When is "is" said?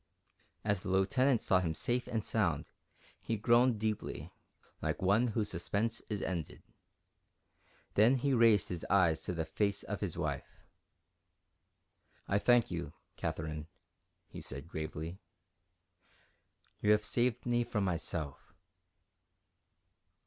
6.09-6.23